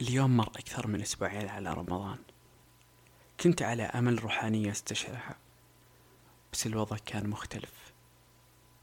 اليوم 0.00 0.36
مر 0.36 0.48
أكثر 0.48 0.86
من 0.86 1.00
أسبوعين 1.02 1.48
على 1.48 1.72
رمضان. 1.72 2.18
كنت 3.40 3.62
على 3.62 3.82
أمل 3.82 4.22
روحانية 4.22 4.70
استشعرها 4.70 5.36
بس 6.52 6.66
الوضع 6.66 6.96
كان 7.06 7.28
مختلف. 7.30 7.92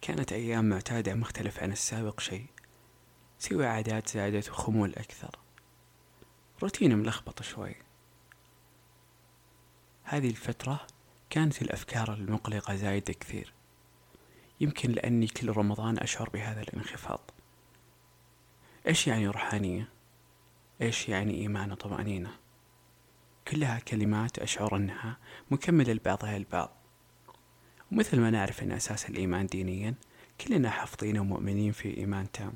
كانت 0.02 0.34
أيام 0.34 0.70
معتادة 0.70 1.14
مختلف 1.14 1.64
عن 1.64 1.72
السابق 1.72 2.20
شيء 2.20 2.46
سوى 3.40 3.66
عادات 3.66 4.10
زادت 4.10 4.50
وخمول 4.50 4.96
أكثر. 4.96 5.40
روتين 6.64 6.98
ملخبط 6.98 7.42
شوي. 7.42 7.76
هذه 10.04 10.30
الفترة 10.30 10.88
كانت 11.30 11.62
الأفكار 11.62 12.14
المقلقة 12.14 12.76
زايدة 12.76 13.14
كثير. 13.14 13.54
يمكن 14.60 14.92
لأني 14.92 15.28
كل 15.28 15.50
رمضان 15.50 15.98
أشعر 15.98 16.30
بهذا 16.30 16.62
الانخفاض. 16.62 17.32
إيش 18.88 19.08
يعني 19.08 19.28
روحانية؟ 19.28 20.01
إيش 20.82 21.10
يعني 21.10 21.34
إيمان 21.34 21.72
وطمأنينة؟ 21.72 22.32
كلها 23.48 23.80
كلمات 23.80 24.40
أشعر 24.40 24.76
أنها 24.76 25.18
مكملة 25.52 25.94
لبعضها 25.94 26.38
البعض 26.38 26.72
ومثل 27.92 28.20
ما 28.20 28.30
نعرف 28.30 28.64
أن 28.64 28.72
أساس 28.72 29.10
الإيمان 29.10 29.46
دينيا 29.46 29.96
كلنا 30.42 30.70
حافظين 30.70 31.18
ومؤمنين 31.18 31.72
في 31.72 31.98
إيمان 31.98 32.32
تام 32.32 32.54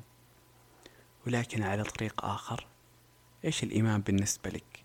ولكن 1.26 1.62
على 1.62 1.82
طريق 1.82 2.24
آخر 2.24 2.66
إيش 3.44 3.62
الإيمان 3.62 4.00
بالنسبة 4.00 4.50
لك؟ 4.50 4.84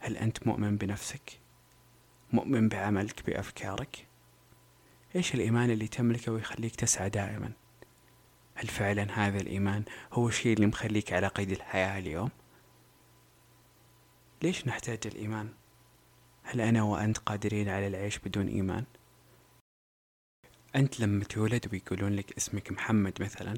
هل 0.00 0.16
أنت 0.16 0.46
مؤمن 0.46 0.76
بنفسك؟ 0.76 1.40
مؤمن 2.32 2.68
بعملك 2.68 3.26
بأفكارك؟ 3.26 4.06
إيش 5.16 5.34
الإيمان 5.34 5.70
اللي 5.70 5.88
تملكه 5.88 6.32
ويخليك 6.32 6.76
تسعى 6.76 7.10
دائما؟ 7.10 7.52
هل 8.54 8.66
فعلا 8.68 9.06
هذا 9.26 9.40
الإيمان 9.40 9.84
هو 10.12 10.28
الشيء 10.28 10.52
اللي 10.56 10.66
مخليك 10.66 11.12
على 11.12 11.26
قيد 11.26 11.50
الحياة 11.50 11.98
اليوم؟ 11.98 12.30
ليش 14.42 14.66
نحتاج 14.66 14.98
الإيمان؟ 15.06 15.48
هل 16.42 16.60
أنا 16.60 16.82
وأنت 16.82 17.18
قادرين 17.18 17.68
على 17.68 17.86
العيش 17.86 18.18
بدون 18.18 18.48
إيمان؟ 18.48 18.84
أنت 20.76 21.00
لما 21.00 21.24
تولد 21.24 21.68
ويقولون 21.72 22.12
لك 22.12 22.36
اسمك 22.36 22.72
محمد 22.72 23.22
مثلا 23.22 23.56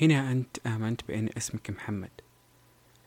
هنا 0.00 0.32
أنت 0.32 0.66
آمنت 0.66 1.00
بأن 1.08 1.28
اسمك 1.36 1.70
محمد 1.70 2.10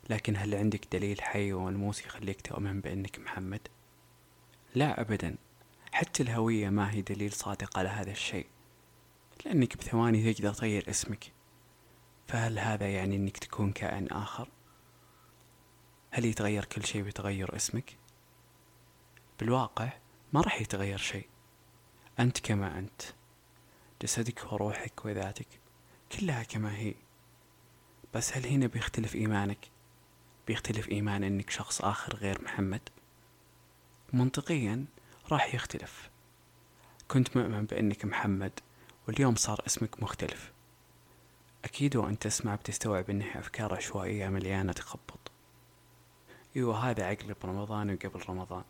لكن 0.09 0.36
هل 0.38 0.55
عندك 0.55 0.88
دليل 0.91 1.21
حي 1.21 1.53
وملموس 1.53 2.05
يخليك 2.05 2.41
تؤمن 2.41 2.81
بأنك 2.81 3.19
محمد؟ 3.19 3.67
لا 4.75 5.02
أبدا 5.02 5.36
حتى 5.91 6.23
الهوية 6.23 6.69
ما 6.69 6.91
هي 6.91 7.02
دليل 7.02 7.31
صادق 7.31 7.80
على 7.80 7.89
هذا 7.89 8.11
الشيء 8.11 8.45
لأنك 9.45 9.78
بثواني 9.78 10.34
تقدر 10.34 10.53
تغير 10.53 10.89
اسمك 10.89 11.31
فهل 12.28 12.59
هذا 12.59 12.89
يعني 12.89 13.16
أنك 13.16 13.38
تكون 13.38 13.72
كائن 13.72 14.08
آخر؟ 14.08 14.50
هل 16.12 16.26
يتغير 16.26 16.66
كل 16.66 16.86
شيء 16.86 17.03
بتغير 17.03 17.56
اسمك؟ 17.56 17.98
بالواقع 19.39 19.89
ما 20.34 20.42
راح 20.42 20.61
يتغير 20.61 20.98
شيء 20.98 21.28
أنت 22.20 22.39
كما 22.39 22.80
أنت 22.80 23.02
جسدك 24.02 24.54
وروحك 24.54 25.06
وذاتك 25.06 25.48
كلها 26.11 26.44
كما 26.44 26.78
هي 26.78 26.94
بس 28.14 28.38
هل 28.38 28.48
هنا 28.48 28.67
بيختلف 28.67 29.16
إيمانك؟ 29.16 29.70
بيختلف 30.48 30.89
إيمان 30.89 31.23
أنك 31.23 31.50
شخص 31.50 31.81
آخر 31.81 32.16
غير 32.16 32.42
محمد؟ 32.42 32.89
منطقيا 34.14 34.86
راح 35.31 35.56
يختلف 35.56 36.09
كنت 37.08 37.38
مؤمن 37.38 37.66
بأنك 37.66 38.06
محمد 38.06 38.59
واليوم 39.07 39.35
صار 39.35 39.61
اسمك 39.67 40.03
مختلف. 40.03 40.51
أكيد 41.65 41.95
وأنت 41.95 42.23
تسمع 42.23 42.55
بتستوعب 42.55 43.09
إنها 43.09 43.39
أفكار 43.39 43.75
عشوائية 43.75 44.27
مليانة 44.27 44.73
تخبط. 44.73 45.31
أيوة 46.55 46.89
هذا 46.89 47.05
عقلي 47.05 47.35
برمضان 47.43 47.93
وقبل 47.93 48.21
رمضان. 48.29 48.63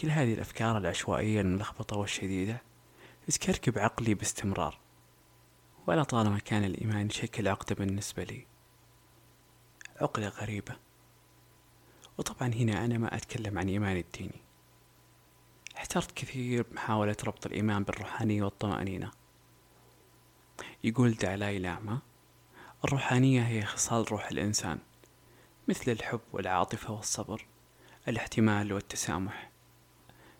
كل 0.00 0.10
هذه 0.10 0.34
الأفكار 0.34 0.78
العشوائية 0.78 1.40
الملخبطة 1.40 1.96
والشديدة 1.96 2.62
تكركب 3.28 3.78
عقلي 3.78 4.14
باستمرار. 4.14 4.78
ولا 5.86 6.02
طالما 6.02 6.38
كان 6.38 6.64
الإيمان 6.64 7.06
يشكل 7.06 7.48
عقدة 7.48 7.74
بالنسبة 7.74 8.24
لي. 8.24 8.46
عقدة 10.00 10.28
غريبة. 10.28 10.76
وطبعا 12.18 12.48
هنا 12.48 12.84
أنا 12.84 12.98
ما 12.98 13.16
أتكلم 13.16 13.58
عن 13.58 13.68
إيماني 13.68 14.00
الديني. 14.00 14.47
احترت 15.78 16.12
كثير 16.12 16.62
بمحاولة 16.62 17.16
ربط 17.24 17.46
الإيمان 17.46 17.82
بالروحانية 17.82 18.42
والطمأنينة. 18.42 19.10
يقول 20.84 21.14
دالاي 21.14 21.58
لاما 21.58 21.98
الروحانية 22.84 23.42
هي 23.42 23.64
خصال 23.64 24.12
روح 24.12 24.28
الإنسان 24.30 24.78
مثل 25.68 25.90
الحب 25.90 26.20
والعاطفة 26.32 26.92
والصبر 26.92 27.46
الاحتمال 28.08 28.72
والتسامح. 28.72 29.50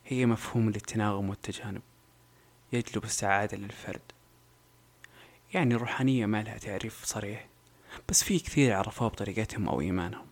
هي 0.07 0.27
مفهوم 0.27 0.71
للتناغم 0.71 1.31
والتجانب 1.31 1.83
يجلب 2.73 3.05
السعادة 3.05 3.57
للفرد. 3.57 4.13
يعني 5.55 5.75
الروحانية 5.75 6.27
ما 6.27 6.43
لها 6.43 6.59
تعريف 6.59 7.05
صريح 7.05 7.49
بس 8.09 8.25
في 8.25 8.39
كثير 8.39 8.73
عرفوها 8.73 9.09
بطريقتهم 9.09 9.69
أو 9.69 9.81
إيمانهم. 9.81 10.27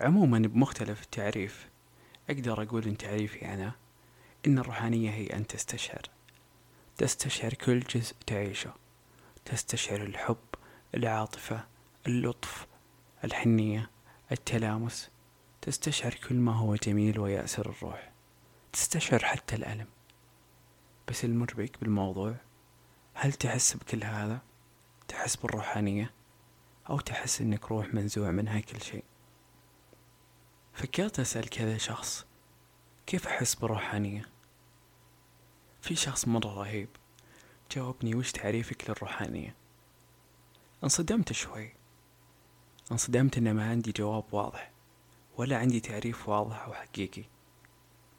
عموما 0.00 0.38
بمختلف 0.38 1.02
التعريف 1.02 1.71
أقدر 2.30 2.62
أقول 2.62 2.84
إن 2.84 2.96
تعريفي 2.96 3.54
أنا 3.54 3.72
إن 4.46 4.58
الروحانية 4.58 5.10
هي 5.10 5.26
أن 5.26 5.46
تستشعر 5.46 6.02
تستشعر 6.96 7.54
كل 7.54 7.80
جزء 7.80 8.14
تعيشه 8.26 8.74
تستشعر 9.44 10.02
الحب 10.02 10.36
العاطفة 10.94 11.64
اللطف 12.06 12.66
الحنية 13.24 13.90
التلامس 14.32 15.10
تستشعر 15.62 16.14
كل 16.28 16.34
ما 16.34 16.56
هو 16.56 16.74
جميل 16.74 17.18
ويأسر 17.18 17.70
الروح 17.70 18.12
تستشعر 18.72 19.24
حتى 19.24 19.56
الألم 19.56 19.86
بس 21.08 21.24
المربك 21.24 21.80
بالموضوع 21.80 22.34
هل 23.14 23.32
تحس 23.32 23.76
بكل 23.76 24.04
هذا؟ 24.04 24.40
تحس 25.08 25.36
بالروحانية؟ 25.36 26.10
أو 26.90 27.00
تحس 27.00 27.40
إنك 27.40 27.68
روح 27.68 27.94
منزوع 27.94 28.30
منها 28.30 28.60
كل 28.60 28.82
شيء؟ 28.82 29.04
فكرت 30.74 31.20
أسأل 31.20 31.48
كذا 31.48 31.78
شخص 31.78 32.26
كيف 33.06 33.26
أحس 33.26 33.54
بالروحانية؟ 33.54 34.28
في 35.80 35.94
شخص 35.94 36.28
مرة 36.28 36.54
رهيب 36.54 36.88
جاوبني 37.70 38.14
وش 38.14 38.32
تعريفك 38.32 38.90
للروحانية؟ 38.90 39.54
انصدمت 40.84 41.32
شوي 41.32 41.72
انصدمت 42.92 43.38
إن 43.38 43.54
ما 43.54 43.70
عندي 43.70 43.92
جواب 43.92 44.24
واضح 44.32 44.70
ولا 45.36 45.58
عندي 45.58 45.80
تعريف 45.80 46.28
واضح 46.28 46.68
وحقيقي 46.68 47.24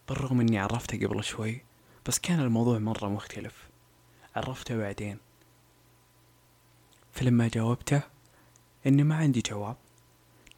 بالرغم 0.09 0.41
إني 0.41 0.59
عرفته 0.59 1.07
قبل 1.07 1.23
شوي 1.23 1.61
بس 2.05 2.19
كان 2.19 2.39
الموضوع 2.39 2.79
مرة 2.79 3.07
مختلف 3.07 3.69
عرفته 4.35 4.77
بعدين 4.77 5.17
فلما 7.13 7.47
جاوبته 7.47 8.01
إني 8.87 9.03
ما 9.03 9.15
عندي 9.15 9.41
جواب 9.41 9.77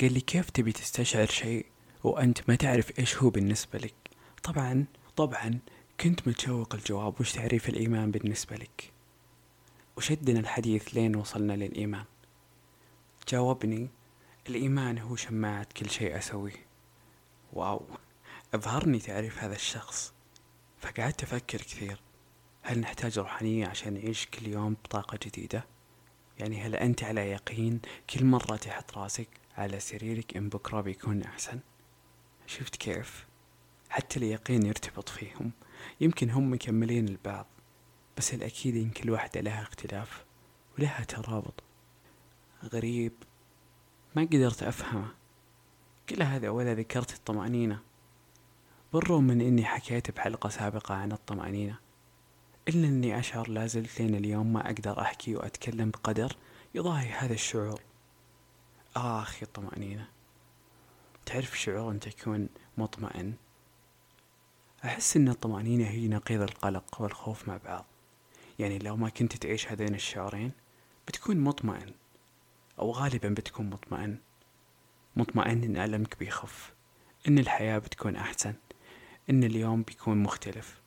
قال 0.01 0.13
لي 0.13 0.21
كيف 0.21 0.49
تبي 0.49 0.71
تستشعر 0.71 1.27
شيء 1.27 1.65
وأنت 2.05 2.49
ما 2.49 2.55
تعرف 2.55 2.99
إيش 2.99 3.17
هو 3.17 3.29
بالنسبة 3.29 3.79
لك. 3.79 3.93
طبعا 4.43 4.85
طبعا 5.15 5.59
كنت 5.99 6.27
متشوق 6.27 6.75
الجواب 6.75 7.21
وش 7.21 7.31
تعريف 7.31 7.69
الإيمان 7.69 8.11
بالنسبة 8.11 8.55
لك؟ 8.55 8.91
وشدنا 9.97 10.39
الحديث 10.39 10.87
لين 10.87 11.15
وصلنا 11.15 11.53
للإيمان. 11.53 12.05
جاوبني 13.27 13.89
الإيمان 14.49 14.97
هو 14.97 15.15
شماعة 15.15 15.67
كل 15.77 15.89
شيء 15.89 16.17
أسويه. 16.17 16.65
واو 17.53 17.85
أبهرني 18.53 18.99
تعريف 18.99 19.43
هذا 19.43 19.55
الشخص. 19.55 20.13
فقعدت 20.79 21.23
أفكر 21.23 21.57
كثير. 21.57 21.99
هل 22.61 22.79
نحتاج 22.79 23.19
روحانية 23.19 23.67
عشان 23.67 23.93
نعيش 23.93 24.25
كل 24.25 24.47
يوم 24.47 24.73
بطاقة 24.73 25.19
جديدة؟ 25.23 25.65
يعني 26.39 26.61
هل 26.61 26.75
أنت 26.75 27.03
على 27.03 27.31
يقين 27.31 27.79
كل 28.09 28.25
مرة 28.25 28.55
تحط 28.55 28.97
راسك 28.97 29.27
على 29.57 29.79
سريرك 29.79 30.37
إن 30.37 30.49
بكرة 30.49 30.81
بيكون 30.81 31.23
أحسن؟ 31.23 31.59
شفت 32.47 32.75
كيف؟ 32.75 33.25
حتى 33.89 34.19
اليقين 34.19 34.65
يرتبط 34.65 35.09
فيهم. 35.09 35.51
يمكن 36.01 36.29
هم 36.29 36.53
مكملين 36.53 37.07
البعض 37.07 37.45
بس 38.17 38.33
الأكيد 38.33 38.75
إن 38.75 38.89
كل 38.89 39.09
واحدة 39.09 39.41
لها 39.41 39.61
اختلاف 39.61 40.25
ولها 40.77 41.03
ترابط 41.03 41.63
غريب 42.63 43.13
ما 44.15 44.21
قدرت 44.21 44.63
أفهمه. 44.63 45.07
كل 46.09 46.23
هذا 46.23 46.49
ولا 46.49 46.73
ذكرت 46.73 47.13
الطمأنينة. 47.13 47.79
بالرغم 48.93 49.23
من 49.23 49.41
إني 49.41 49.65
حكيت 49.65 50.11
بحلقة 50.11 50.49
سابقة 50.49 50.95
عن 50.95 51.11
الطمأنينة 51.11 51.79
إلا 52.67 52.87
إني 52.87 53.19
أشعر 53.19 53.49
لازلت 53.49 54.01
لين 54.01 54.15
اليوم 54.15 54.53
ما 54.53 54.65
أقدر 54.65 55.01
أحكي 55.01 55.35
وأتكلم 55.35 55.91
بقدر 55.91 56.35
يضاهي 56.75 57.09
هذا 57.09 57.33
الشعور. 57.33 57.81
آخ 58.95 59.37
يا 59.41 59.47
الطمأنينة 59.47 60.14
تعرف 61.35 61.59
شعور 61.59 61.91
أن 61.91 61.99
تكون 61.99 62.49
مطمئن؟ 62.77 63.33
أحس 64.85 65.17
أن 65.17 65.29
الطمأنينة 65.29 65.87
هي 65.87 66.07
نقيض 66.07 66.41
القلق 66.41 67.01
والخوف 67.01 67.47
مع 67.47 67.57
بعض. 67.57 67.85
يعني 68.59 68.79
لو 68.79 68.95
ما 68.95 69.09
كنت 69.09 69.35
تعيش 69.35 69.71
هذين 69.71 69.95
الشعورين 69.95 70.51
بتكون 71.07 71.37
مطمئن. 71.37 71.93
أو 72.79 72.91
غالبا 72.91 73.29
بتكون 73.29 73.69
مطمئن. 73.69 74.17
مطمئن 75.15 75.63
إن 75.63 75.77
ألمك 75.77 76.19
بيخف 76.19 76.73
إن 77.27 77.39
الحياة 77.39 77.77
بتكون 77.77 78.15
أحسن 78.15 78.53
إن 79.29 79.43
اليوم 79.43 79.83
بيكون 79.83 80.23
مختلف 80.23 80.81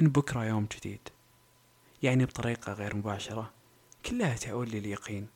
إن 0.00 0.08
بكرة 0.08 0.44
يوم 0.44 0.68
جديد. 0.76 1.08
يعني 2.02 2.24
بطريقة 2.24 2.72
غير 2.72 2.96
مباشرة 2.96 3.52
كلها 4.06 4.36
تؤول 4.36 4.70
لليقين. 4.70 5.28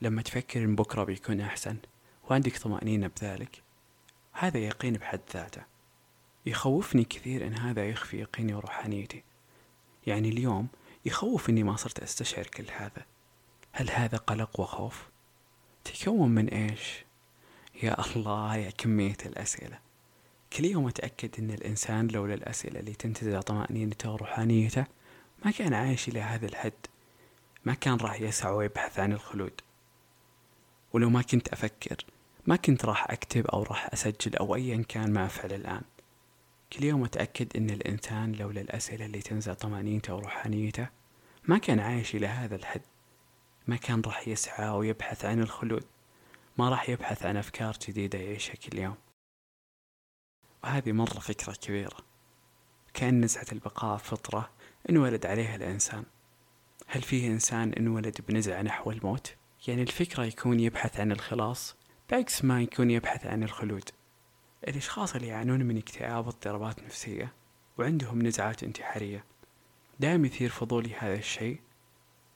لما 0.00 0.22
تفكر 0.22 0.64
إن 0.64 0.76
بكرة 0.76 1.04
بيكون 1.04 1.40
أحسن 1.40 1.76
وعندك 2.30 2.56
طمأنينة 2.56 3.10
بذلك 3.20 3.69
هذا 4.32 4.58
يقين 4.58 4.92
بحد 4.94 5.20
ذاته. 5.34 5.62
يخوفني 6.46 7.04
كثير 7.04 7.46
إن 7.46 7.54
هذا 7.54 7.88
يخفي 7.88 8.20
يقيني 8.20 8.54
وروحانيتي. 8.54 9.22
يعني 10.06 10.28
اليوم 10.28 10.68
يخوف 11.04 11.50
إني 11.50 11.62
ما 11.62 11.76
صرت 11.76 12.00
أستشعر 12.00 12.46
كل 12.46 12.66
هذا. 12.76 13.06
هل 13.72 13.90
هذا 13.90 14.18
قلق 14.18 14.60
وخوف؟ 14.60 15.08
تكون 15.84 16.28
من 16.28 16.48
إيش؟ 16.48 17.04
يا 17.82 18.16
الله 18.16 18.56
يا 18.56 18.70
كمية 18.70 19.16
الأسئلة. 19.26 19.78
كل 20.52 20.64
يوم 20.64 20.88
أتأكد 20.88 21.38
أن 21.38 21.50
الإنسان 21.50 22.06
لولا 22.06 22.34
الأسئلة 22.34 22.80
اللي 22.80 22.92
تنتزع 22.94 23.40
طمأنينته 23.40 24.12
وروحانيته 24.12 24.84
ما 25.44 25.50
كان 25.50 25.74
عايش 25.74 26.08
إلى 26.08 26.20
هذا 26.20 26.46
الحد. 26.46 26.72
ما 27.64 27.74
كان 27.74 27.96
راح 27.96 28.20
يسعى 28.20 28.52
ويبحث 28.52 28.98
عن 28.98 29.12
الخلود. 29.12 29.60
ولو 30.92 31.10
ما 31.10 31.22
كنت 31.22 31.48
أفكر 31.48 32.04
ما 32.46 32.56
كنت 32.56 32.84
راح 32.84 33.10
أكتب 33.10 33.46
أو 33.46 33.62
راح 33.62 33.92
أسجل 33.92 34.36
أو 34.36 34.54
أيا 34.54 34.84
كان 34.88 35.12
ما 35.12 35.26
أفعل 35.26 35.52
الآن. 35.52 35.82
كل 36.72 36.84
يوم 36.84 37.04
أتأكد 37.04 37.56
أن 37.56 37.70
الإنسان 37.70 38.32
لولا 38.32 38.60
الأسئلة 38.60 39.06
اللي 39.06 39.20
تنزع 39.20 39.54
طمأنينته 39.54 40.14
وروحانيته 40.14 40.88
ما 41.44 41.58
كان 41.58 41.80
عايش 41.80 42.14
إلى 42.14 42.26
هذا 42.26 42.56
الحد. 42.56 42.82
ما 43.66 43.76
كان 43.76 44.00
راح 44.00 44.28
يسعى 44.28 44.68
ويبحث 44.68 45.24
عن 45.24 45.40
الخلود. 45.40 45.84
ما 46.58 46.68
راح 46.68 46.88
يبحث 46.88 47.26
عن 47.26 47.36
أفكار 47.36 47.76
جديدة 47.88 48.18
يعيشها 48.18 48.54
كل 48.54 48.78
يوم. 48.78 48.96
وهذه 50.64 50.92
مرة 50.92 51.20
فكرة 51.20 51.52
كبيرة. 51.52 51.96
كأن 52.94 53.20
نزعة 53.20 53.46
البقاء 53.52 53.96
فطرة 53.96 54.50
انولد 54.90 55.26
عليها 55.26 55.56
الإنسان. 55.56 56.04
هل 56.86 57.02
فيه 57.02 57.26
إنسان 57.28 57.72
انولد 57.72 58.20
بنزعة 58.28 58.62
نحو 58.62 58.90
الموت؟ 58.90 59.34
يعني 59.68 59.82
الفكرة 59.82 60.24
يكون 60.24 60.60
يبحث 60.60 61.00
عن 61.00 61.12
الخلاص 61.12 61.76
بعكس 62.10 62.44
ما 62.44 62.62
يكون 62.62 62.90
يبحث 62.90 63.26
عن 63.26 63.42
الخلود 63.42 63.90
الأشخاص 64.68 65.14
اللي 65.14 65.26
يعانون 65.26 65.62
من 65.62 65.76
اكتئاب 65.76 66.26
واضطرابات 66.26 66.82
نفسية 66.82 67.32
وعندهم 67.78 68.22
نزعات 68.22 68.62
انتحارية 68.62 69.24
دائما 70.00 70.26
يثير 70.26 70.48
فضولي 70.50 70.94
هذا 70.94 71.14
الشيء 71.14 71.60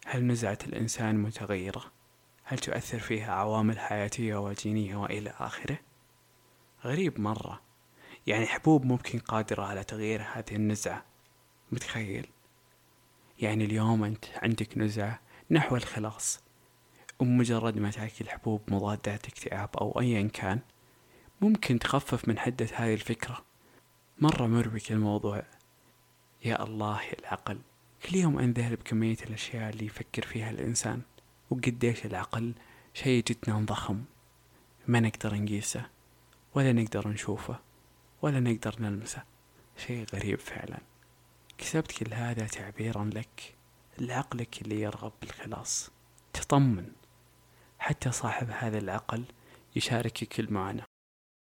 هل 0.06 0.26
نزعة 0.26 0.59
الإنسان 0.67 1.17
متغيرة؟ 1.17 1.93
هل 2.44 2.59
تؤثر 2.59 2.99
فيها 2.99 3.32
عوامل 3.32 3.79
حياتية 3.79 4.37
وجينية 4.37 4.97
وإلى 4.97 5.35
آخره؟ 5.38 5.79
غريب 6.85 7.20
مرة 7.20 7.61
يعني 8.27 8.47
حبوب 8.47 8.85
ممكن 8.85 9.19
قادرة 9.19 9.62
على 9.62 9.85
تغيير 9.85 10.23
هذه 10.23 10.56
النزعة 10.56 11.05
متخيل؟ 11.73 12.27
يعني 13.38 13.65
اليوم 13.65 14.05
أنت 14.05 14.25
عندك 14.43 14.79
نزعة 14.79 15.20
نحو 15.50 15.77
الخلاص 15.77 16.44
ومجرد 17.19 17.79
ما 17.79 17.91
تاكل 17.91 18.29
حبوب 18.29 18.61
مضادات 18.69 19.27
اكتئاب 19.27 19.77
أو 19.77 20.01
أيا 20.01 20.29
كان 20.29 20.61
ممكن 21.41 21.79
تخفف 21.79 22.29
من 22.29 22.39
حدة 22.39 22.69
هذه 22.75 22.95
الفكرة. 22.95 23.45
مرة 24.19 24.47
مربك 24.47 24.93
الموضوع. 24.93 25.43
يا 26.45 26.63
الله 26.63 27.03
يا 27.03 27.19
العقل. 27.19 27.59
كل 28.05 28.17
يوم 28.17 28.39
أنذهل 28.39 28.77
بكمية 28.77 29.17
الأشياء 29.27 29.71
اللي 29.71 29.87
يفكر 29.87 30.23
فيها 30.27 30.51
الإنسان. 30.51 31.03
وقديش 31.51 32.07
العقل 32.07 32.55
شيء 32.95 33.25
جدا 33.25 33.65
ضخم. 33.65 34.05
ما 34.87 35.01
نقدر 35.01 35.35
نقيسه 35.35 35.87
ولا 36.55 36.73
نقدر 36.73 37.09
نشوفه 37.09 37.61
ولا 38.23 38.41
نقدر 38.41 38.75
نلمسه. 38.79 39.23
شيء 39.77 40.07
غريب 40.15 40.39
فعلا. 40.39 40.79
كتبت 41.59 41.93
كل 41.93 42.15
هذا 42.15 42.47
تعبيرا 42.47 43.05
لك. 43.05 43.55
لعقلك 43.99 44.63
اللي 44.63 44.81
يرغب 44.81 45.13
بالخلاص. 45.21 45.91
تطمن. 46.33 46.93
حتى 47.85 48.13
صاحب 48.13 48.51
هذا 48.51 48.79
العقل 48.79 49.25
يشاركك 49.77 50.41
المعاناة 50.41 50.85